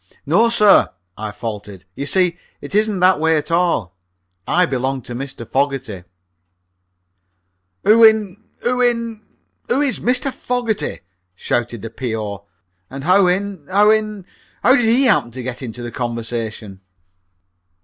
"No, 0.25 0.49
sir," 0.49 0.89
I 1.15 1.31
faltered; 1.31 1.85
"you 1.93 2.07
see, 2.07 2.35
it 2.59 2.73
isn't 2.73 3.01
that 3.01 3.19
way 3.19 3.37
at 3.37 3.51
all. 3.51 3.95
I 4.47 4.65
belong 4.65 5.03
to 5.03 5.13
Mr. 5.13 5.47
Fogerty." 5.47 6.05
"Who 7.83 8.03
in 8.03 8.43
who 8.63 8.81
in 8.81 9.21
who 9.67 9.79
is 9.79 9.99
Mr. 9.99 10.33
Fogerty?" 10.33 11.01
shouted 11.35 11.83
the 11.83 11.91
P.O. 11.91 12.43
"And 12.89 13.03
how 13.03 13.27
in 13.27 13.67
how 13.67 13.91
in 13.91 14.25
how 14.63 14.75
did 14.75 14.85
he 14.85 15.03
happen 15.03 15.29
to 15.29 15.43
get 15.43 15.61
into 15.61 15.83
the 15.83 15.91
conversation?" 15.91 16.81